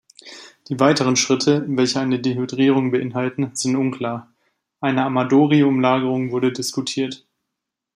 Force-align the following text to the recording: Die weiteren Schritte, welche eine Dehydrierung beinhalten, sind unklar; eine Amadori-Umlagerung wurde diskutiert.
Die 0.67 0.79
weiteren 0.79 1.15
Schritte, 1.15 1.63
welche 1.67 1.99
eine 1.99 2.17
Dehydrierung 2.17 2.89
beinhalten, 2.89 3.51
sind 3.53 3.75
unklar; 3.75 4.33
eine 4.79 5.05
Amadori-Umlagerung 5.05 6.31
wurde 6.31 6.51
diskutiert. 6.51 7.27